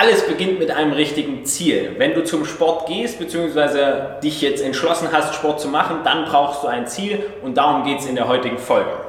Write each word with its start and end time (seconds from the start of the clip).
Alles 0.00 0.24
beginnt 0.28 0.60
mit 0.60 0.70
einem 0.70 0.92
richtigen 0.92 1.44
Ziel. 1.44 1.96
Wenn 1.98 2.14
du 2.14 2.22
zum 2.22 2.44
Sport 2.44 2.86
gehst, 2.86 3.18
beziehungsweise 3.18 4.18
dich 4.22 4.40
jetzt 4.42 4.62
entschlossen 4.62 5.08
hast, 5.10 5.34
Sport 5.34 5.60
zu 5.60 5.66
machen, 5.66 6.02
dann 6.04 6.24
brauchst 6.26 6.62
du 6.62 6.68
ein 6.68 6.86
Ziel 6.86 7.24
und 7.42 7.56
darum 7.56 7.82
geht 7.82 7.98
es 7.98 8.06
in 8.06 8.14
der 8.14 8.28
heutigen 8.28 8.58
Folge. 8.58 9.07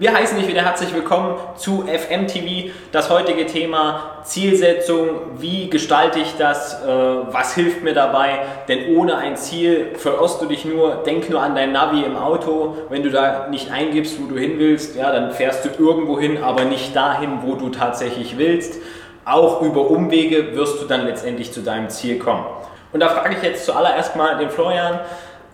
Wir 0.00 0.14
heißen 0.14 0.38
dich 0.38 0.48
wieder 0.48 0.62
herzlich 0.62 0.94
willkommen 0.94 1.34
zu 1.56 1.84
FMTV. 1.86 2.72
Das 2.90 3.10
heutige 3.10 3.44
Thema 3.44 4.22
Zielsetzung, 4.22 5.10
wie 5.36 5.68
gestalte 5.68 6.20
ich 6.20 6.36
das, 6.38 6.82
äh, 6.82 6.86
was 6.86 7.54
hilft 7.54 7.82
mir 7.82 7.92
dabei, 7.92 8.38
denn 8.66 8.96
ohne 8.96 9.18
ein 9.18 9.36
Ziel 9.36 9.88
verirrst 9.96 10.40
du 10.40 10.46
dich 10.46 10.64
nur, 10.64 11.02
denk 11.04 11.28
nur 11.28 11.42
an 11.42 11.54
dein 11.54 11.72
Navi 11.72 12.02
im 12.02 12.16
Auto, 12.16 12.78
wenn 12.88 13.02
du 13.02 13.10
da 13.10 13.48
nicht 13.48 13.70
eingibst, 13.70 14.18
wo 14.18 14.26
du 14.26 14.40
hin 14.40 14.54
willst, 14.56 14.96
ja, 14.96 15.12
dann 15.12 15.32
fährst 15.32 15.66
du 15.66 15.68
irgendwo 15.78 16.18
hin, 16.18 16.42
aber 16.42 16.64
nicht 16.64 16.96
dahin, 16.96 17.40
wo 17.44 17.56
du 17.56 17.68
tatsächlich 17.68 18.38
willst. 18.38 18.80
Auch 19.26 19.60
über 19.60 19.90
Umwege 19.90 20.56
wirst 20.56 20.80
du 20.80 20.86
dann 20.86 21.04
letztendlich 21.04 21.52
zu 21.52 21.60
deinem 21.60 21.90
Ziel 21.90 22.18
kommen. 22.18 22.46
Und 22.94 23.00
da 23.00 23.10
frage 23.10 23.36
ich 23.36 23.42
jetzt 23.42 23.66
zuallererst 23.66 24.16
mal 24.16 24.38
den 24.38 24.48
Florian, 24.48 25.00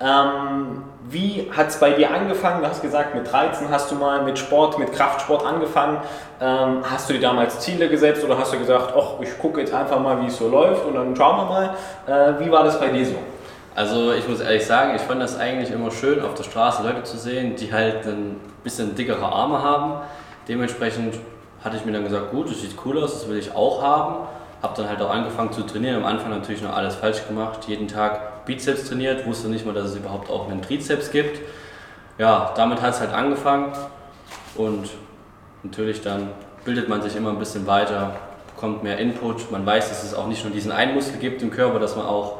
ähm, 0.00 0.84
wie 1.09 1.50
hat 1.56 1.68
es 1.68 1.78
bei 1.78 1.92
dir 1.92 2.12
angefangen? 2.12 2.62
Du 2.62 2.68
hast 2.68 2.82
gesagt, 2.82 3.14
mit 3.14 3.30
13 3.30 3.70
hast 3.70 3.91
du 3.91 3.95
mal 3.95 4.23
mit 4.23 4.38
Sport, 4.38 4.78
mit 4.78 4.92
Kraftsport 4.92 5.46
angefangen. 5.46 5.98
Ähm, 6.41 6.82
hast 6.82 7.09
du 7.09 7.14
dir 7.14 7.20
damals 7.20 7.60
Ziele 7.60 7.88
gesetzt 7.88 8.24
oder 8.24 8.37
hast 8.38 8.52
du 8.52 8.59
gesagt, 8.59 8.92
ach, 8.96 9.20
ich 9.20 9.38
gucke 9.38 9.60
jetzt 9.60 9.73
einfach 9.73 10.01
mal, 10.01 10.20
wie 10.23 10.27
es 10.27 10.37
so 10.37 10.48
läuft 10.48 10.84
und 10.84 10.95
dann 10.95 11.14
schauen 11.14 11.37
wir 11.37 11.45
mal. 11.45 11.74
Äh, 12.06 12.45
wie 12.45 12.51
war 12.51 12.64
das 12.64 12.80
bei 12.80 12.88
dir 12.88 13.06
so? 13.06 13.14
Also 13.74 14.12
ich 14.12 14.27
muss 14.27 14.40
ehrlich 14.40 14.66
sagen, 14.66 14.95
ich 14.96 15.02
fand 15.02 15.20
das 15.20 15.38
eigentlich 15.38 15.70
immer 15.70 15.90
schön, 15.90 16.23
auf 16.23 16.34
der 16.34 16.45
Straße 16.45 16.82
Leute 16.82 17.04
zu 17.04 17.18
sehen, 17.18 17.56
die 17.56 17.73
halt 17.73 18.06
ein 18.06 18.40
bisschen 18.65 18.95
dickere 18.95 19.24
Arme 19.24 19.62
haben. 19.62 20.01
Dementsprechend 20.48 21.15
hatte 21.62 21.76
ich 21.76 21.84
mir 21.84 21.92
dann 21.92 22.04
gesagt, 22.04 22.30
gut, 22.30 22.51
das 22.51 22.60
sieht 22.60 22.74
cool 22.84 23.02
aus, 23.02 23.12
das 23.12 23.28
will 23.28 23.37
ich 23.37 23.54
auch 23.54 23.82
haben. 23.82 24.26
Habe 24.62 24.74
dann 24.76 24.88
halt 24.88 25.01
auch 25.02 25.10
angefangen 25.10 25.52
zu 25.52 25.62
trainieren. 25.62 25.96
Am 25.96 26.06
Anfang 26.06 26.30
natürlich 26.30 26.62
noch 26.62 26.74
alles 26.74 26.96
falsch 26.96 27.26
gemacht. 27.28 27.60
Jeden 27.66 27.87
Tag 27.87 28.35
Bizeps 28.47 28.89
trainiert, 28.89 29.27
wusste 29.27 29.49
nicht 29.49 29.66
mal, 29.66 29.75
dass 29.75 29.91
es 29.91 29.97
überhaupt 29.97 30.30
auch 30.30 30.49
einen 30.49 30.63
Trizeps 30.63 31.11
gibt. 31.11 31.41
Ja, 32.19 32.52
damit 32.57 32.80
hat 32.80 32.95
es 32.95 33.01
halt 33.01 33.13
angefangen. 33.13 33.73
Und 34.57 34.89
natürlich 35.63 36.01
dann 36.01 36.30
bildet 36.65 36.89
man 36.89 37.02
sich 37.02 37.15
immer 37.17 37.30
ein 37.30 37.39
bisschen 37.39 37.67
weiter, 37.67 38.17
bekommt 38.55 38.83
mehr 38.83 38.99
Input. 38.99 39.51
Man 39.51 39.67
weiß, 39.67 39.89
dass 39.89 40.02
es 40.02 40.15
auch 40.15 40.27
nicht 40.27 40.45
nur 40.45 40.52
diesen 40.52 40.73
einen 40.73 40.95
Muskel 40.95 41.19
gibt 41.19 41.43
im 41.43 41.51
Körper, 41.51 41.79
dass 41.79 41.97
man 41.97 42.07
auch 42.07 42.39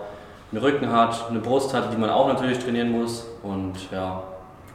einen 0.53 0.63
Rücken 0.63 0.91
hat, 0.91 1.29
eine 1.29 1.41
Brust 1.41 1.75
hat, 1.75 1.93
die 1.93 1.97
man 1.97 2.11
auch 2.11 2.29
natürlich 2.29 2.59
trainieren 2.59 2.91
muss. 2.91 3.27
Und 3.43 3.75
ja, 3.93 4.23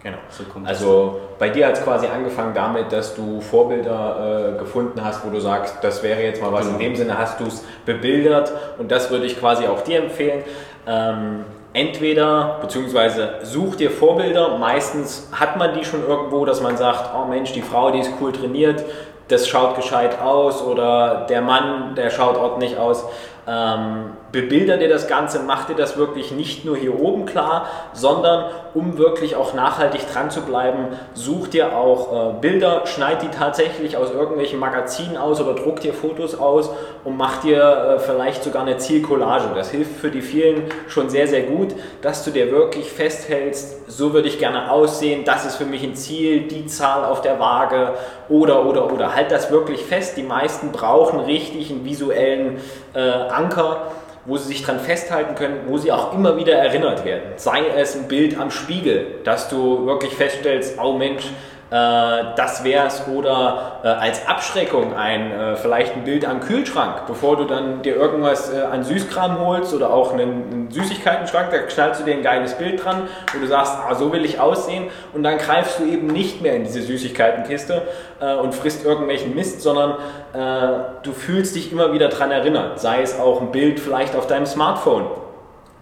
Genau. 0.03 0.17
So 0.29 0.43
also 0.65 1.21
bei 1.37 1.49
dir 1.49 1.67
hat 1.67 1.77
es 1.77 1.83
quasi 1.83 2.07
angefangen 2.07 2.55
damit, 2.55 2.91
dass 2.91 3.13
du 3.13 3.39
Vorbilder 3.39 4.55
äh, 4.55 4.59
gefunden 4.59 5.03
hast, 5.03 5.23
wo 5.23 5.29
du 5.29 5.39
sagst, 5.39 5.75
das 5.83 6.01
wäre 6.01 6.23
jetzt 6.23 6.41
mal 6.41 6.51
was. 6.51 6.65
Genau. 6.65 6.79
In 6.79 6.85
dem 6.85 6.95
Sinne 6.95 7.17
hast 7.19 7.39
du 7.39 7.45
es 7.45 7.63
bebildert 7.85 8.51
und 8.79 8.89
das 8.89 9.11
würde 9.11 9.27
ich 9.27 9.39
quasi 9.39 9.67
auch 9.67 9.81
dir 9.81 10.01
empfehlen. 10.01 10.43
Ähm, 10.87 11.45
entweder, 11.73 12.57
beziehungsweise 12.61 13.35
such 13.43 13.75
dir 13.75 13.91
Vorbilder. 13.91 14.57
Meistens 14.57 15.29
hat 15.31 15.57
man 15.57 15.73
die 15.73 15.85
schon 15.85 16.05
irgendwo, 16.05 16.45
dass 16.45 16.61
man 16.61 16.77
sagt, 16.77 17.11
oh 17.15 17.25
Mensch, 17.25 17.53
die 17.53 17.61
Frau, 17.61 17.91
die 17.91 17.99
ist 17.99 18.11
cool 18.19 18.31
trainiert, 18.31 18.83
das 19.27 19.47
schaut 19.47 19.75
gescheit 19.75 20.19
aus 20.21 20.61
oder 20.61 21.25
der 21.29 21.41
Mann, 21.41 21.95
der 21.95 22.09
schaut 22.09 22.37
ordentlich 22.37 22.77
aus. 22.77 23.05
Ähm, 23.47 24.11
bebilder 24.31 24.77
dir 24.77 24.89
das 24.89 25.07
Ganze, 25.07 25.41
mach 25.45 25.65
dir 25.65 25.75
das 25.75 25.97
wirklich 25.97 26.31
nicht 26.31 26.65
nur 26.65 26.77
hier 26.77 26.99
oben 26.99 27.25
klar, 27.25 27.67
sondern 27.93 28.45
um 28.73 28.97
wirklich 28.97 29.35
auch 29.35 29.53
nachhaltig 29.53 30.01
dran 30.11 30.31
zu 30.31 30.41
bleiben, 30.41 30.87
such 31.13 31.49
dir 31.49 31.75
auch 31.75 32.35
äh, 32.35 32.39
Bilder, 32.39 32.85
schneid 32.85 33.21
die 33.21 33.27
tatsächlich 33.27 33.97
aus 33.97 34.11
irgendwelchen 34.11 34.59
Magazinen 34.59 35.17
aus 35.17 35.41
oder 35.41 35.53
druck 35.53 35.81
dir 35.81 35.93
Fotos 35.93 36.37
aus 36.39 36.69
und 37.03 37.17
mach 37.17 37.41
dir 37.41 37.61
äh, 37.61 37.99
vielleicht 37.99 38.43
sogar 38.43 38.61
eine 38.61 38.77
Zielcollage. 38.77 39.49
Das 39.55 39.71
hilft 39.71 39.97
für 39.97 40.09
die 40.09 40.21
vielen 40.21 40.63
schon 40.87 41.09
sehr, 41.09 41.27
sehr 41.27 41.43
gut, 41.43 41.75
dass 42.01 42.23
du 42.23 42.31
dir 42.31 42.51
wirklich 42.51 42.89
festhältst, 42.89 43.89
so 43.91 44.13
würde 44.13 44.27
ich 44.27 44.39
gerne 44.39 44.71
aussehen, 44.71 45.25
das 45.25 45.45
ist 45.45 45.57
für 45.57 45.65
mich 45.65 45.83
ein 45.83 45.95
Ziel, 45.95 46.47
die 46.47 46.65
Zahl 46.65 47.03
auf 47.03 47.21
der 47.21 47.39
Waage 47.39 47.93
oder, 48.31 48.65
oder, 48.65 48.91
oder. 48.91 49.15
Halt 49.15 49.31
das 49.31 49.51
wirklich 49.51 49.83
fest. 49.83 50.17
Die 50.17 50.23
meisten 50.23 50.71
brauchen 50.71 51.19
richtig 51.19 51.69
einen 51.69 51.85
visuellen 51.85 52.57
äh, 52.93 52.99
Anker, 52.99 53.91
wo 54.25 54.37
sie 54.37 54.47
sich 54.47 54.63
dran 54.63 54.79
festhalten 54.79 55.35
können, 55.35 55.61
wo 55.67 55.77
sie 55.77 55.91
auch 55.91 56.13
immer 56.13 56.37
wieder 56.37 56.53
erinnert 56.53 57.05
werden. 57.05 57.33
Sei 57.35 57.61
es 57.75 57.95
ein 57.95 58.07
Bild 58.07 58.39
am 58.39 58.51
Spiegel, 58.51 59.19
dass 59.23 59.49
du 59.49 59.85
wirklich 59.85 60.13
feststellst, 60.13 60.77
oh 60.81 60.93
Mensch, 60.93 61.25
das 61.71 62.65
wäre 62.65 62.87
es 62.87 63.07
oder 63.07 63.79
äh, 63.83 63.87
als 63.87 64.27
Abschreckung 64.27 64.93
ein 64.93 65.31
äh, 65.31 65.55
vielleicht 65.55 65.95
ein 65.95 66.03
Bild 66.03 66.25
am 66.25 66.41
Kühlschrank, 66.41 67.07
bevor 67.07 67.37
du 67.37 67.45
dann 67.45 67.81
dir 67.81 67.95
irgendwas 67.95 68.53
äh, 68.53 68.61
an 68.61 68.83
Süßkram 68.83 69.39
holst 69.39 69.73
oder 69.73 69.93
auch 69.93 70.11
einen, 70.11 70.51
einen, 70.51 70.71
Süßigkeitenschrank, 70.71 71.49
da 71.49 71.59
knallst 71.59 72.01
du 72.01 72.05
dir 72.05 72.13
ein 72.13 72.23
geiles 72.23 72.57
Bild 72.57 72.83
dran, 72.83 73.07
wo 73.33 73.39
du 73.39 73.47
sagst, 73.47 73.73
ah, 73.73 73.95
so 73.95 74.11
will 74.11 74.25
ich 74.25 74.37
aussehen. 74.37 74.89
Und 75.13 75.23
dann 75.23 75.37
greifst 75.37 75.79
du 75.79 75.85
eben 75.85 76.07
nicht 76.07 76.41
mehr 76.41 76.55
in 76.55 76.65
diese 76.65 76.81
Süßigkeitenkiste 76.81 77.83
äh, 78.19 78.35
und 78.35 78.53
frisst 78.53 78.83
irgendwelchen 78.83 79.33
Mist, 79.33 79.61
sondern 79.61 79.91
äh, 80.33 80.83
du 81.03 81.13
fühlst 81.13 81.55
dich 81.55 81.71
immer 81.71 81.93
wieder 81.93 82.09
daran 82.09 82.31
erinnert, 82.31 82.81
sei 82.81 83.01
es 83.01 83.17
auch 83.17 83.39
ein 83.39 83.51
Bild 83.51 83.79
vielleicht 83.79 84.17
auf 84.17 84.27
deinem 84.27 84.45
Smartphone 84.45 85.05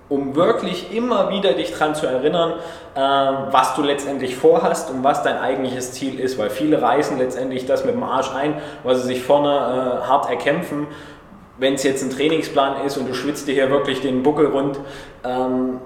um 0.10 0.36
wirklich 0.36 0.94
immer 0.94 1.30
wieder 1.30 1.54
dich 1.54 1.72
daran 1.72 1.96
zu 1.96 2.08
erinnern, 2.08 2.54
äh, 2.96 3.00
was 3.00 3.76
du 3.76 3.84
letztendlich 3.84 4.36
vorhast 4.36 4.90
und 4.90 5.04
was 5.04 5.22
dein 5.22 5.38
eigentliches 5.38 5.94
Ziel 5.94 6.20
ist, 6.20 6.38
weil 6.40 6.50
viele 6.50 6.82
reißen 6.82 7.18
letztendlich 7.20 7.68
das 7.68 7.86
mit 7.86 7.94
dem 7.94 8.04
Arsch 8.04 8.34
ein, 8.34 8.56
weil 8.84 8.96
sie 8.96 9.04
sich 9.04 9.22
vorne 9.22 9.50
äh, 9.50 10.08
hart 10.08 10.30
erkämpfen. 10.30 10.88
Wenn 11.60 11.76
es 11.76 11.84
jetzt 11.84 12.04
ein 12.04 12.10
Trainingsplan 12.10 12.86
ist 12.86 12.98
und 12.98 13.08
du 13.08 13.14
schwitzt 13.14 13.48
dir 13.48 13.54
hier 13.54 13.70
wirklich 13.70 14.02
den 14.02 14.24
Buckel 14.24 14.48
rund, 14.48 14.80
ähm, 15.24 15.80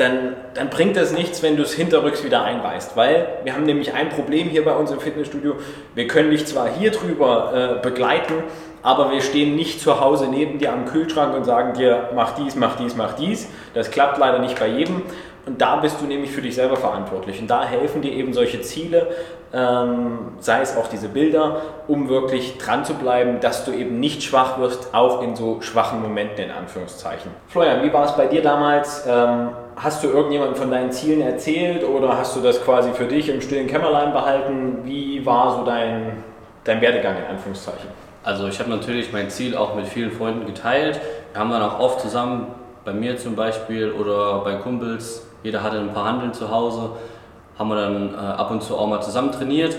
dann, 0.00 0.34
dann 0.54 0.70
bringt 0.70 0.96
das 0.96 1.12
nichts, 1.12 1.42
wenn 1.42 1.56
du 1.56 1.62
es 1.62 1.74
hinterrücks 1.74 2.24
wieder 2.24 2.42
einreißt. 2.42 2.96
Weil 2.96 3.28
wir 3.44 3.54
haben 3.54 3.64
nämlich 3.64 3.92
ein 3.92 4.08
Problem 4.08 4.48
hier 4.48 4.64
bei 4.64 4.74
uns 4.74 4.90
im 4.90 4.98
Fitnessstudio. 4.98 5.56
Wir 5.94 6.08
können 6.08 6.30
dich 6.30 6.46
zwar 6.46 6.68
hier 6.68 6.90
drüber 6.90 7.78
äh, 7.78 7.82
begleiten, 7.82 8.42
aber 8.82 9.12
wir 9.12 9.20
stehen 9.20 9.56
nicht 9.56 9.80
zu 9.80 10.00
Hause 10.00 10.28
neben 10.28 10.58
dir 10.58 10.72
am 10.72 10.86
Kühlschrank 10.86 11.34
und 11.34 11.44
sagen 11.44 11.74
dir, 11.74 12.08
mach 12.14 12.32
dies, 12.32 12.56
mach 12.56 12.76
dies, 12.76 12.96
mach 12.96 13.12
dies. 13.12 13.48
Das 13.74 13.90
klappt 13.90 14.18
leider 14.18 14.38
nicht 14.38 14.58
bei 14.58 14.68
jedem. 14.68 15.02
Und 15.46 15.60
da 15.60 15.76
bist 15.76 16.00
du 16.00 16.06
nämlich 16.06 16.30
für 16.30 16.42
dich 16.42 16.54
selber 16.54 16.76
verantwortlich. 16.76 17.40
Und 17.40 17.48
da 17.48 17.64
helfen 17.64 18.02
dir 18.02 18.12
eben 18.12 18.32
solche 18.32 18.60
Ziele, 18.60 19.08
ähm, 19.52 20.32
sei 20.38 20.60
es 20.60 20.76
auch 20.76 20.86
diese 20.86 21.08
Bilder, 21.08 21.62
um 21.88 22.08
wirklich 22.08 22.58
dran 22.58 22.84
zu 22.84 22.94
bleiben, 22.94 23.40
dass 23.40 23.64
du 23.64 23.72
eben 23.72 23.98
nicht 23.98 24.22
schwach 24.22 24.58
wirst, 24.58 24.94
auch 24.94 25.22
in 25.22 25.34
so 25.34 25.60
schwachen 25.60 26.02
Momenten 26.02 26.44
in 26.44 26.50
Anführungszeichen. 26.50 27.30
Florian, 27.48 27.82
wie 27.82 27.92
war 27.92 28.04
es 28.04 28.12
bei 28.16 28.26
dir 28.26 28.42
damals? 28.42 29.04
Ähm, 29.08 29.48
hast 29.76 30.04
du 30.04 30.08
irgendjemandem 30.08 30.56
von 30.56 30.70
deinen 30.70 30.92
Zielen 30.92 31.22
erzählt 31.22 31.84
oder 31.84 32.16
hast 32.16 32.36
du 32.36 32.40
das 32.40 32.62
quasi 32.62 32.92
für 32.92 33.06
dich 33.06 33.28
im 33.28 33.40
stillen 33.40 33.66
Kämmerlein 33.66 34.12
behalten? 34.12 34.78
Wie 34.84 35.24
war 35.24 35.56
so 35.56 35.64
dein, 35.64 36.22
dein 36.64 36.80
Werdegang 36.80 37.16
in 37.16 37.24
Anführungszeichen? 37.24 37.88
Also 38.22 38.46
ich 38.46 38.60
habe 38.60 38.68
natürlich 38.68 39.12
mein 39.12 39.30
Ziel 39.30 39.56
auch 39.56 39.74
mit 39.74 39.86
vielen 39.86 40.12
Freunden 40.12 40.46
geteilt. 40.46 41.00
Wir 41.32 41.40
haben 41.40 41.50
dann 41.50 41.62
auch 41.62 41.80
oft 41.80 42.00
zusammen, 42.00 42.48
bei 42.84 42.92
mir 42.92 43.16
zum 43.16 43.36
Beispiel 43.36 43.92
oder 43.92 44.38
bei 44.40 44.54
Kumpels, 44.54 45.26
jeder 45.42 45.62
hatte 45.62 45.78
ein 45.78 45.92
paar 45.92 46.04
Handeln 46.04 46.32
zu 46.32 46.50
Hause, 46.50 46.90
haben 47.58 47.68
wir 47.68 47.76
dann 47.76 48.14
äh, 48.14 48.16
ab 48.16 48.50
und 48.50 48.62
zu 48.62 48.76
auch 48.76 48.86
mal 48.86 49.00
zusammen 49.00 49.32
trainiert. 49.32 49.76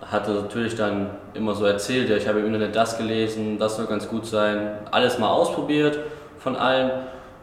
Hatte 0.00 0.32
natürlich 0.32 0.74
dann 0.74 1.10
immer 1.34 1.54
so 1.54 1.64
erzählt, 1.64 2.08
ja, 2.08 2.16
ich 2.16 2.26
habe 2.28 2.40
im 2.40 2.46
Internet 2.46 2.74
das 2.74 2.98
gelesen, 2.98 3.58
das 3.58 3.76
soll 3.76 3.86
ganz 3.86 4.08
gut 4.08 4.26
sein, 4.26 4.78
alles 4.90 5.18
mal 5.18 5.28
ausprobiert 5.28 5.98
von 6.38 6.56
allen. 6.56 6.90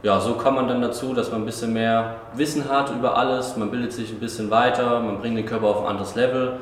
Ja, 0.03 0.19
so 0.19 0.34
kommt 0.34 0.57
man 0.57 0.68
dann 0.68 0.81
dazu, 0.81 1.13
dass 1.13 1.31
man 1.31 1.41
ein 1.41 1.46
bisschen 1.46 1.73
mehr 1.73 2.16
Wissen 2.34 2.69
hat 2.69 2.91
über 2.96 3.18
alles, 3.18 3.57
man 3.57 3.72
bildet 3.72 3.91
sich 3.91 4.12
ein 4.12 4.19
bisschen 4.19 4.52
weiter, 4.52 5.00
man 5.00 5.19
bringt 5.19 5.38
den 5.38 5.46
Körper 5.46 5.67
auf 5.67 5.81
ein 5.81 5.88
anderes 5.88 6.16
Level 6.16 6.53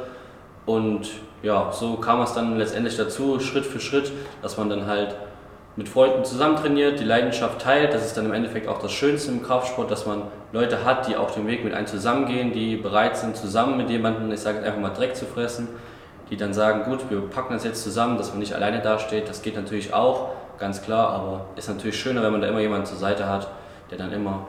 und 0.66 1.10
ja, 1.42 1.72
so 1.72 1.96
kam 1.96 2.22
es 2.22 2.34
dann 2.34 2.58
letztendlich 2.58 2.96
dazu, 2.96 3.40
Schritt 3.40 3.66
für 3.66 3.80
Schritt, 3.80 4.12
dass 4.42 4.58
man 4.58 4.69
dann 4.69 4.88
halt 4.88 5.16
mit 5.75 5.90
Freunden 5.90 6.24
zusammen 6.24 6.56
trainiert, 6.56 7.00
die 7.00 7.04
Leidenschaft 7.04 7.62
teilt. 7.62 7.94
Das 7.94 8.06
ist 8.06 8.16
dann 8.16 8.25
im 8.25 8.34
Endeffekt 8.34 8.68
auch 8.68 8.80
das 8.80 8.92
Schönste 8.92 9.31
im 9.31 9.42
Kraftsport, 9.42 9.90
dass 9.90 10.06
man 10.06 10.24
Leute 10.52 10.86
hat, 10.86 11.08
die 11.08 11.16
auch 11.16 11.31
den 11.31 11.48
Weg 11.48 11.64
mit 11.64 11.74
einem 11.74 11.88
zusammengehen, 11.88 12.52
die 12.52 12.75
bereit 12.75 13.18
sind, 13.18 13.36
zusammen 13.36 13.78
mit 13.78 13.90
jemandem, 13.90 14.31
ich 14.31 14.40
sage 14.40 14.60
einfach 14.60 14.80
mal 14.80 14.90
Dreck 14.90 15.16
zu 15.16 15.25
fressen, 15.25 15.68
die 16.30 16.38
dann 16.38 16.54
sagen, 16.54 16.84
gut, 16.84 17.10
wir 17.10 17.22
packen 17.22 17.54
das 17.54 17.64
jetzt 17.64 17.84
zusammen, 17.84 18.18
dass 18.18 18.30
man 18.30 18.40
nicht 18.40 18.54
alleine 18.54 18.81
dasteht. 18.81 19.28
Das 19.28 19.42
geht 19.42 19.56
natürlich 19.56 19.94
auch, 19.94 20.30
ganz 20.60 20.81
klar, 20.84 21.10
aber 21.10 21.46
ist 21.56 21.70
natürlich 21.70 22.00
schöner, 22.00 22.22
wenn 22.22 22.31
man 22.31 22.42
da 22.42 22.48
immer 22.48 22.60
jemanden 22.60 22.86
zur 22.86 22.98
Seite 22.98 23.28
hat, 23.28 23.48
der 23.90 23.98
dann 23.98 24.12
immer 24.14 24.48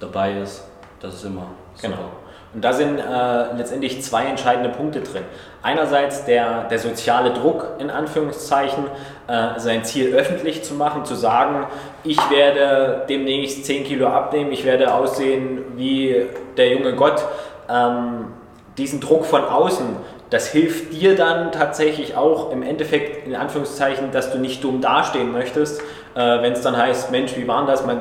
dabei 0.00 0.40
ist. 0.40 0.64
Das 1.00 1.14
ist 1.14 1.24
immer 1.24 1.48
super. 1.74 1.88
Genau. 1.88 2.10
Und 2.54 2.64
da 2.64 2.72
sind 2.72 2.98
äh, 2.98 3.56
letztendlich 3.56 4.02
zwei 4.02 4.24
entscheidende 4.24 4.70
Punkte 4.70 5.02
drin. 5.02 5.24
Einerseits 5.62 6.24
der, 6.24 6.64
der 6.64 6.78
soziale 6.78 7.34
Druck, 7.34 7.72
in 7.78 7.90
Anführungszeichen, 7.90 8.84
äh, 9.26 9.58
sein 9.58 9.84
Ziel 9.84 10.14
öffentlich 10.14 10.64
zu 10.64 10.72
machen, 10.72 11.04
zu 11.04 11.14
sagen, 11.14 11.66
ich 12.02 12.18
werde 12.30 13.04
demnächst 13.10 13.66
10 13.66 13.84
Kilo 13.84 14.08
abnehmen, 14.08 14.52
ich 14.52 14.64
werde 14.64 14.94
aussehen 14.94 15.64
wie 15.76 16.26
der 16.56 16.70
junge 16.70 16.94
Gott. 16.94 17.22
Ähm, 17.68 18.32
diesen 18.78 19.00
Druck 19.00 19.26
von 19.26 19.44
außen, 19.44 19.96
das 20.30 20.48
hilft 20.48 20.92
dir 20.92 21.14
dann 21.14 21.52
tatsächlich 21.52 22.16
auch 22.16 22.50
im 22.52 22.62
Endeffekt, 22.62 23.26
in 23.26 23.34
Anführungszeichen, 23.36 24.12
dass 24.12 24.32
du 24.32 24.38
nicht 24.38 24.64
dumm 24.64 24.80
dastehen 24.80 25.30
möchtest, 25.30 25.80
äh, 26.14 26.42
wenn 26.42 26.52
es 26.52 26.62
dann 26.62 26.76
heißt, 26.76 27.10
Mensch, 27.10 27.36
wie 27.36 27.46
war 27.46 27.66
das? 27.66 27.84
Man, 27.84 28.00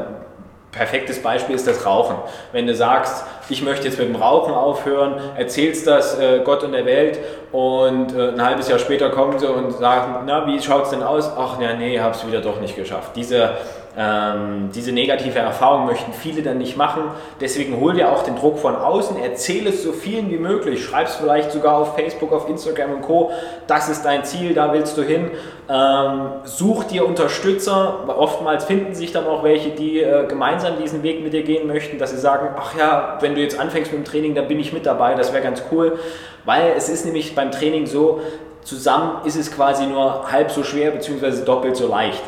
perfektes 0.76 1.22
Beispiel 1.22 1.56
ist 1.56 1.68
das 1.68 1.86
Rauchen. 1.86 2.18
Wenn 2.52 2.68
du 2.68 2.76
sagst, 2.76 3.24
ich 3.50 3.62
möchte 3.62 3.88
jetzt 3.88 3.98
mit 3.98 4.10
dem 4.10 4.16
Rauchen 4.16 4.54
aufhören, 4.54 5.20
erzählst 5.38 5.88
das 5.88 6.20
äh, 6.20 6.42
Gott 6.44 6.64
und 6.64 6.74
der 6.74 6.86
Welt 6.86 7.20
und 7.56 8.14
äh, 8.14 8.32
ein 8.32 8.44
halbes 8.44 8.68
Jahr 8.68 8.80
später 8.80 9.10
kommen 9.10 9.40
sie 9.40 9.48
und 9.48 9.72
sagen, 9.78 10.26
na, 10.26 10.46
wie 10.46 10.62
schaut 10.62 10.84
es 10.84 10.90
denn 10.90 11.02
aus? 11.02 11.32
Ach, 11.38 11.58
ja, 11.62 11.74
nee, 11.74 11.98
hab's 11.98 12.28
wieder 12.28 12.42
doch 12.42 12.60
nicht 12.60 12.76
geschafft. 12.76 13.12
Diese 13.16 13.52
ähm, 13.98 14.72
diese 14.76 14.92
negative 14.92 15.40
Erfahrung 15.40 15.86
möchten 15.86 16.12
viele 16.12 16.42
dann 16.42 16.58
nicht 16.58 16.76
machen. 16.76 17.04
Deswegen 17.40 17.80
hol 17.80 17.94
dir 17.94 18.12
auch 18.12 18.24
den 18.24 18.36
Druck 18.36 18.60
von 18.60 18.76
außen, 18.76 19.18
erzähle 19.24 19.70
es 19.70 19.84
so 19.84 19.94
vielen 19.94 20.30
wie 20.30 20.38
möglich, 20.38 20.84
schreib 20.84 21.08
es 21.08 21.16
vielleicht 21.16 21.52
sogar 21.52 21.78
auf 21.78 21.96
Facebook, 21.96 22.34
auf 22.34 22.50
Instagram 22.50 22.96
und 22.96 23.02
Co. 23.04 23.32
Das 23.68 23.88
ist 23.88 24.04
dein 24.04 24.26
Ziel, 24.26 24.54
da 24.54 24.74
willst 24.74 24.98
du 24.98 25.02
hin. 25.02 25.32
Ähm, 25.70 26.28
such 26.44 26.84
dir 26.84 27.08
Unterstützer. 27.08 28.00
Oftmals 28.18 28.66
finden 28.66 28.94
sich 28.94 29.14
dann 29.14 29.26
auch 29.28 29.44
welche, 29.44 29.70
die 29.70 30.02
äh, 30.02 30.28
gemeinsam 30.28 30.74
diesen 30.82 31.02
Weg 31.02 31.24
mit 31.24 31.32
dir 31.32 31.44
gehen 31.44 31.66
möchten, 31.66 31.98
dass 31.98 32.12
sie 32.12 32.20
sagen, 32.20 32.50
ach 32.60 32.78
ja, 32.78 33.18
wenn 33.22 33.34
du 33.34 33.42
jetzt 33.42 33.58
anfängst 33.58 33.94
mit 33.94 34.02
dem 34.02 34.06
Training, 34.06 34.36
dann 34.36 34.50
bin 34.50 34.60
ich 34.60 34.74
mit 34.74 34.86
dabei, 34.86 35.16
das 35.16 35.32
wäre 35.32 35.42
ganz 35.42 35.64
cool. 35.72 35.98
Weil 36.46 36.74
es 36.78 36.90
ist 36.90 37.06
nämlich 37.06 37.36
beim 37.36 37.52
Training 37.52 37.88
so, 37.88 38.22
zusammen 38.64 39.26
ist 39.26 39.36
es 39.36 39.52
quasi 39.52 39.86
nur 39.86 40.32
halb 40.32 40.52
so 40.52 40.64
schwer 40.64 40.92
bzw. 40.92 41.44
doppelt 41.44 41.76
so 41.76 41.88
leicht. 41.88 42.24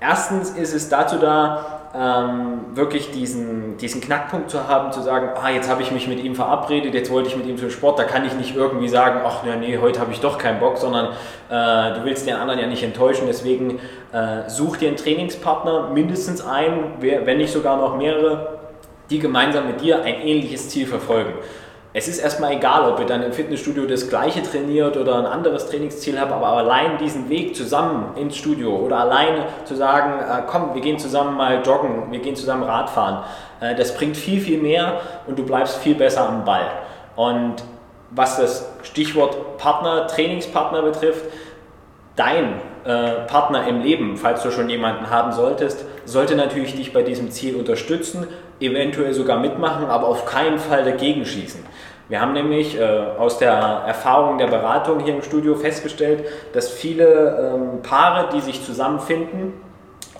Erstens 0.00 0.50
ist 0.50 0.74
es 0.74 0.88
dazu 0.88 1.18
da, 1.18 1.80
ähm, 1.92 2.60
wirklich 2.74 3.10
diesen, 3.10 3.76
diesen 3.76 4.00
Knackpunkt 4.00 4.48
zu 4.48 4.68
haben, 4.68 4.92
zu 4.92 5.02
sagen, 5.02 5.30
ah, 5.34 5.50
jetzt 5.50 5.68
habe 5.68 5.82
ich 5.82 5.90
mich 5.90 6.06
mit 6.06 6.22
ihm 6.22 6.36
verabredet, 6.36 6.94
jetzt 6.94 7.10
wollte 7.10 7.28
ich 7.28 7.36
mit 7.36 7.46
ihm 7.46 7.58
zum 7.58 7.68
Sport, 7.68 7.98
da 7.98 8.04
kann 8.04 8.24
ich 8.24 8.32
nicht 8.34 8.54
irgendwie 8.54 8.88
sagen, 8.88 9.20
ach 9.24 9.44
ja, 9.44 9.56
nee, 9.56 9.76
heute 9.78 9.98
habe 9.98 10.12
ich 10.12 10.20
doch 10.20 10.38
keinen 10.38 10.60
Bock, 10.60 10.78
sondern 10.78 11.08
äh, 11.48 11.98
du 11.98 12.04
willst 12.04 12.28
den 12.28 12.36
anderen 12.36 12.60
ja 12.60 12.68
nicht 12.68 12.84
enttäuschen, 12.84 13.24
deswegen 13.26 13.80
äh, 14.12 14.48
such 14.48 14.76
dir 14.76 14.88
einen 14.88 14.96
Trainingspartner, 14.96 15.90
mindestens 15.92 16.40
einen, 16.40 16.94
wenn 17.00 17.38
nicht 17.38 17.52
sogar 17.52 17.76
noch 17.76 17.96
mehrere, 17.96 18.60
die 19.10 19.18
gemeinsam 19.18 19.66
mit 19.66 19.80
dir 19.80 20.02
ein 20.02 20.20
ähnliches 20.20 20.68
Ziel 20.68 20.86
verfolgen 20.86 21.32
es 21.92 22.06
ist 22.06 22.20
erstmal 22.20 22.52
egal, 22.52 22.88
ob 22.88 23.00
ihr 23.00 23.06
dann 23.06 23.22
im 23.22 23.32
Fitnessstudio 23.32 23.84
das 23.84 24.08
gleiche 24.08 24.42
trainiert 24.42 24.96
oder 24.96 25.18
ein 25.18 25.26
anderes 25.26 25.68
Trainingsziel 25.68 26.20
habt, 26.20 26.30
aber 26.30 26.46
allein 26.46 26.98
diesen 26.98 27.28
Weg 27.28 27.56
zusammen 27.56 28.16
ins 28.16 28.36
Studio 28.36 28.76
oder 28.76 28.98
allein 28.98 29.44
zu 29.64 29.74
sagen, 29.74 30.20
äh, 30.20 30.42
komm, 30.46 30.74
wir 30.74 30.82
gehen 30.82 31.00
zusammen 31.00 31.36
mal 31.36 31.62
joggen, 31.64 32.12
wir 32.12 32.20
gehen 32.20 32.36
zusammen 32.36 32.62
Radfahren, 32.62 33.24
äh, 33.60 33.74
das 33.74 33.96
bringt 33.96 34.16
viel, 34.16 34.40
viel 34.40 34.60
mehr 34.60 35.00
und 35.26 35.36
du 35.36 35.44
bleibst 35.44 35.78
viel 35.78 35.96
besser 35.96 36.28
am 36.28 36.44
Ball. 36.44 36.70
Und 37.16 37.56
was 38.10 38.36
das 38.36 38.70
Stichwort 38.82 39.58
Partner, 39.58 40.06
Trainingspartner 40.06 40.82
betrifft, 40.82 41.24
dein 42.14 42.60
äh, 42.84 43.26
Partner 43.26 43.66
im 43.66 43.82
Leben, 43.82 44.16
falls 44.16 44.42
du 44.42 44.50
schon 44.50 44.68
jemanden 44.68 45.10
haben 45.10 45.32
solltest, 45.32 45.84
sollte 46.04 46.36
natürlich 46.36 46.74
dich 46.74 46.92
bei 46.92 47.02
diesem 47.02 47.30
Ziel 47.30 47.56
unterstützen, 47.56 48.26
eventuell 48.60 49.14
sogar 49.14 49.38
mitmachen, 49.38 49.86
aber 49.86 50.08
auf 50.08 50.26
keinen 50.26 50.58
Fall 50.58 50.84
dagegen 50.84 51.24
schießen. 51.24 51.64
Wir 52.08 52.20
haben 52.20 52.32
nämlich 52.32 52.78
äh, 52.78 52.82
aus 53.18 53.38
der 53.38 53.52
Erfahrung 53.52 54.38
der 54.38 54.48
Beratung 54.48 55.00
hier 55.00 55.14
im 55.14 55.22
Studio 55.22 55.54
festgestellt, 55.54 56.24
dass 56.52 56.68
viele 56.68 57.54
ähm, 57.54 57.82
Paare, 57.82 58.30
die 58.34 58.40
sich 58.40 58.64
zusammenfinden, 58.64 59.52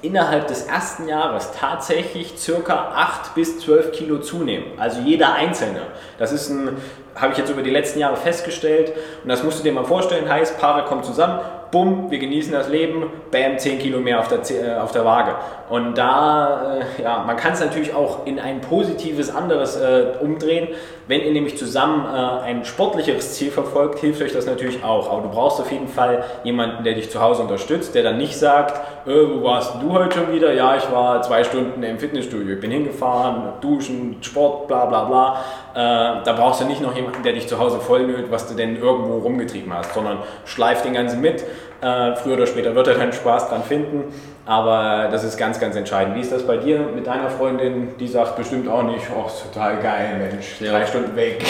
innerhalb 0.02 0.46
des 0.46 0.66
ersten 0.66 1.08
Jahres 1.08 1.50
tatsächlich 1.58 2.34
circa 2.36 2.92
8 2.94 3.34
bis 3.34 3.58
12 3.60 3.92
Kilo 3.92 4.18
zunehmen. 4.18 4.66
Also 4.78 5.00
jeder 5.00 5.34
Einzelne. 5.34 5.82
Das 6.18 6.32
ist 6.32 6.48
ein, 6.48 6.76
habe 7.14 7.32
ich 7.32 7.38
jetzt 7.38 7.50
über 7.50 7.62
die 7.62 7.70
letzten 7.70 7.98
Jahre 7.98 8.16
festgestellt. 8.16 8.92
Und 9.22 9.28
das 9.28 9.42
musst 9.42 9.58
du 9.58 9.62
dir 9.62 9.72
mal 9.72 9.84
vorstellen, 9.84 10.28
heißt, 10.28 10.58
Paare 10.58 10.84
kommen 10.84 11.02
zusammen, 11.02 11.40
bumm, 11.70 12.10
wir 12.10 12.18
genießen 12.18 12.52
das 12.52 12.68
Leben, 12.68 13.04
bam, 13.30 13.58
10 13.58 13.78
Kilo 13.78 14.00
mehr 14.00 14.20
auf 14.20 14.28
der, 14.28 14.38
äh, 14.38 14.78
auf 14.78 14.92
der 14.92 15.04
Waage. 15.04 15.34
Und 15.68 15.96
da, 15.96 16.80
äh, 16.98 17.02
ja, 17.02 17.22
man 17.24 17.36
kann 17.36 17.52
es 17.52 17.60
natürlich 17.60 17.94
auch 17.94 18.26
in 18.26 18.40
ein 18.40 18.60
positives 18.60 19.34
anderes 19.34 19.76
äh, 19.76 20.14
umdrehen. 20.20 20.68
Wenn 21.06 21.20
ihr 21.20 21.32
nämlich 21.32 21.56
zusammen 21.56 22.06
äh, 22.06 22.44
ein 22.44 22.64
sportlicheres 22.64 23.34
Ziel 23.34 23.50
verfolgt, 23.50 24.00
hilft 24.00 24.20
euch 24.22 24.32
das 24.32 24.46
natürlich 24.46 24.82
auch. 24.82 25.10
Aber 25.10 25.22
du 25.22 25.28
brauchst 25.28 25.60
auf 25.60 25.70
jeden 25.70 25.88
Fall 25.88 26.24
jemanden, 26.42 26.82
der 26.82 26.94
dich 26.94 27.10
zu 27.10 27.20
Hause 27.20 27.42
unterstützt, 27.42 27.94
der 27.94 28.02
dann 28.02 28.18
nicht 28.18 28.36
sagt, 28.36 28.80
wo 29.06 29.42
warst 29.42 29.74
du 29.80 29.92
heute 29.92 30.18
schon 30.18 30.32
wieder? 30.32 30.52
Ja, 30.52 30.76
ich 30.76 30.90
war 30.92 31.22
zwei 31.22 31.42
Stunden 31.42 31.82
im 31.82 31.98
Fitnessstudio, 31.98 32.54
ich 32.54 32.60
bin 32.60 32.70
hingefahren, 32.70 33.54
duschen, 33.60 34.18
Sport, 34.20 34.68
bla 34.68 34.84
bla 34.86 35.04
bla. 35.04 35.44
Äh, 35.74 35.76
da 36.24 36.32
brauchst 36.36 36.60
du 36.60 36.64
nicht 36.64 36.80
noch 36.80 36.94
jemanden, 36.94 37.22
der 37.22 37.32
dich 37.32 37.48
zu 37.48 37.58
Hause 37.58 37.80
vollnölt, 37.80 38.30
was 38.30 38.48
du 38.48 38.54
denn 38.54 38.76
irgendwo 38.76 39.18
rumgetrieben 39.18 39.72
hast, 39.72 39.94
sondern 39.94 40.18
schleif 40.44 40.82
den 40.82 40.94
ganzen 40.94 41.20
mit 41.20 41.44
äh, 41.80 42.14
früher 42.16 42.34
oder 42.34 42.46
später 42.46 42.74
wird 42.74 42.88
er 42.88 42.94
dann 42.94 43.12
Spaß 43.12 43.48
dran 43.48 43.62
finden. 43.62 44.12
Aber 44.46 45.08
das 45.10 45.24
ist 45.24 45.36
ganz, 45.36 45.60
ganz 45.60 45.76
entscheidend. 45.76 46.16
Wie 46.16 46.20
ist 46.20 46.32
das 46.32 46.46
bei 46.46 46.56
dir 46.56 46.80
mit 46.80 47.06
deiner 47.06 47.30
Freundin? 47.30 47.96
Die 47.98 48.08
sagt 48.08 48.36
bestimmt 48.36 48.68
auch 48.68 48.82
nicht, 48.82 49.06
oh, 49.16 49.26
ist 49.26 49.44
total 49.44 49.78
geil, 49.78 50.16
Mensch, 50.18 50.60
ja. 50.60 50.72
drei 50.72 50.86
Stunden 50.86 51.14
weg. 51.14 51.42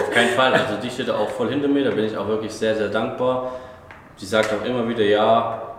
Auf 0.00 0.10
keinen 0.10 0.30
Fall. 0.30 0.52
Also 0.52 0.76
die 0.82 0.90
steht 0.90 1.10
auch 1.10 1.28
voll 1.28 1.50
hinter 1.50 1.68
mir, 1.68 1.84
da 1.84 1.90
bin 1.90 2.04
ich 2.04 2.16
auch 2.16 2.28
wirklich 2.28 2.52
sehr, 2.52 2.74
sehr 2.74 2.88
dankbar. 2.88 3.52
Sie 4.16 4.26
sagt 4.26 4.50
auch 4.52 4.64
immer 4.64 4.88
wieder, 4.88 5.02
ja, 5.02 5.71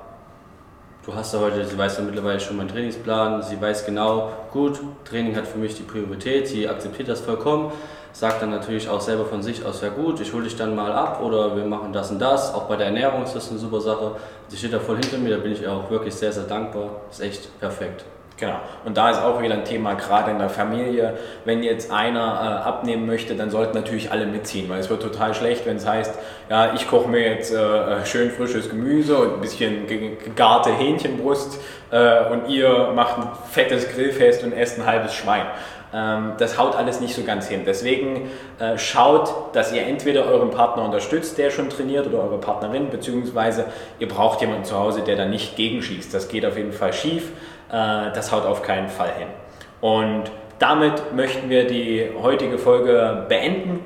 du 1.06 1.14
hast 1.14 1.34
ja 1.34 1.40
heute, 1.40 1.66
sie 1.66 1.78
weiß 1.78 1.98
ja 1.98 2.04
mittlerweile 2.04 2.40
schon 2.40 2.58
meinen 2.58 2.70
Trainingsplan, 2.70 3.44
sie 3.44 3.60
weiß 3.60 3.86
genau, 3.86 4.32
gut, 4.52 4.80
Training 5.06 5.36
hat 5.36 5.48
für 5.48 5.58
mich 5.58 5.76
die 5.76 5.84
Priorität, 5.84 6.48
sie 6.48 6.68
akzeptiert 6.68 7.10
das 7.10 7.22
vollkommen 7.22 7.72
sagt 8.14 8.44
dann 8.44 8.52
natürlich 8.52 8.88
auch 8.88 9.02
selber 9.02 9.26
von 9.26 9.42
sich 9.42 9.66
aus, 9.66 9.82
ja 9.82 9.90
gut, 9.90 10.20
ich 10.20 10.32
hole 10.32 10.44
dich 10.44 10.56
dann 10.56 10.76
mal 10.76 10.92
ab 10.92 11.20
oder 11.22 11.56
wir 11.58 11.66
machen 11.66 11.92
das 11.92 12.12
und 12.12 12.20
das. 12.20 12.54
Auch 12.54 12.66
bei 12.66 12.76
der 12.76 12.88
Ernährung 12.88 13.24
ist 13.24 13.36
das 13.36 13.50
eine 13.50 13.60
super 13.60 13.82
Sache. 13.82 14.16
Sie 14.48 14.58
steht 14.58 14.72
da 14.72 14.80
voll 14.80 14.98
hinter 14.98 15.18
mir, 15.18 15.36
da 15.36 15.42
bin 15.42 15.52
ich 15.52 15.68
auch 15.68 15.90
wirklich 15.90 16.14
sehr, 16.14 16.32
sehr 16.32 16.44
dankbar. 16.44 17.02
ist 17.10 17.22
echt 17.22 17.60
perfekt. 17.60 18.06
Genau. 18.38 18.56
Und 18.84 18.98
da 18.98 19.12
ist 19.12 19.22
auch 19.22 19.42
wieder 19.42 19.54
ein 19.54 19.64
Thema, 19.64 19.94
gerade 19.94 20.32
in 20.32 20.40
der 20.40 20.50
Familie. 20.50 21.18
Wenn 21.46 21.62
jetzt 21.62 21.92
einer 21.92 22.20
äh, 22.20 22.68
abnehmen 22.68 23.06
möchte, 23.06 23.36
dann 23.36 23.52
sollten 23.52 23.78
natürlich 23.78 24.12
alle 24.12 24.26
mitziehen, 24.26 24.68
weil 24.70 24.80
es 24.80 24.90
wird 24.90 25.04
total 25.04 25.34
schlecht, 25.36 25.66
wenn 25.66 25.78
es 25.78 25.88
heißt, 25.88 26.18
ja, 26.50 26.74
ich 26.74 26.88
koche 26.88 27.08
mir 27.08 27.22
jetzt 27.22 27.54
äh, 27.54 28.06
schön 28.06 28.32
frisches 28.32 28.70
Gemüse 28.70 29.18
und 29.18 29.36
ein 29.36 29.42
bisschen 29.42 29.88
gegarte 29.88 30.72
Hähnchenbrust 30.72 31.60
äh, 31.92 32.26
und 32.32 32.50
ihr 32.50 32.92
macht 32.96 33.20
ein 33.20 33.28
fettes 33.52 33.88
Grillfest 33.90 34.44
und 34.44 34.52
esst 34.52 34.80
ein 34.80 34.86
halbes 34.86 35.14
Schwein. 35.14 35.46
Ähm, 35.94 36.34
das 36.40 36.58
haut 36.58 36.76
alles 36.76 37.00
nicht 37.00 37.14
so 37.14 37.24
ganz 37.24 37.48
hin. 37.48 37.62
Deswegen 37.66 38.32
äh, 38.60 38.78
schaut, 38.78 39.56
dass 39.56 39.72
ihr 39.72 39.84
entweder 39.84 40.26
euren 40.26 40.50
Partner 40.50 40.84
unterstützt, 40.84 41.38
der 41.38 41.52
schon 41.52 41.70
trainiert, 41.70 42.08
oder 42.08 42.24
eure 42.24 42.40
Partnerin, 42.40 42.90
beziehungsweise 42.90 43.66
ihr 44.00 44.08
braucht 44.08 44.42
jemanden 44.42 44.66
zu 44.66 44.78
Hause, 44.78 45.02
der 45.02 45.16
da 45.16 45.26
nicht 45.26 45.56
gegenschießt. 45.56 46.12
Das 46.14 46.28
geht 46.28 46.46
auf 46.46 46.58
jeden 46.58 46.74
Fall 46.74 46.94
schief. 46.94 47.32
Äh, 47.74 48.12
das 48.14 48.32
haut 48.32 48.46
auf 48.46 48.62
keinen 48.62 48.88
Fall 48.88 49.12
hin. 49.18 49.28
Und 49.82 50.26
damit 50.60 51.14
möchten 51.14 51.50
wir 51.50 51.66
die 51.66 52.10
heutige 52.22 52.58
Folge 52.58 53.26
beenden. 53.28 53.84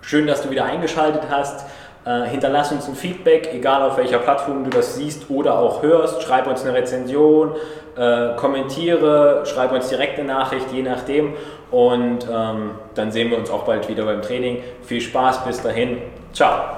Schön, 0.00 0.26
dass 0.26 0.42
du 0.42 0.50
wieder 0.50 0.64
eingeschaltet 0.64 1.24
hast. 1.28 1.66
Äh, 2.06 2.28
hinterlass 2.28 2.70
uns 2.72 2.88
ein 2.88 2.94
Feedback, 2.94 3.50
egal 3.52 3.82
auf 3.82 3.98
welcher 3.98 4.18
Plattform 4.18 4.64
du 4.64 4.70
das 4.70 4.94
siehst 4.94 5.28
oder 5.28 5.58
auch 5.58 5.82
hörst. 5.82 6.22
Schreib 6.22 6.46
uns 6.46 6.64
eine 6.64 6.72
Rezension, 6.72 7.56
äh, 7.96 8.36
kommentiere, 8.36 9.42
schreib 9.44 9.72
uns 9.72 9.88
direkt 9.88 10.18
eine 10.18 10.28
Nachricht, 10.28 10.72
je 10.72 10.82
nachdem. 10.82 11.34
Und 11.70 12.26
ähm, 12.32 12.70
dann 12.94 13.10
sehen 13.10 13.30
wir 13.30 13.36
uns 13.36 13.50
auch 13.50 13.64
bald 13.64 13.88
wieder 13.88 14.04
beim 14.04 14.22
Training. 14.22 14.62
Viel 14.82 15.00
Spaß, 15.00 15.44
bis 15.44 15.60
dahin. 15.60 15.98
Ciao. 16.32 16.77